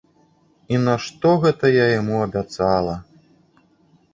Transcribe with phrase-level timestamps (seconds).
[0.75, 2.95] І нашто гэта я яму абяцала?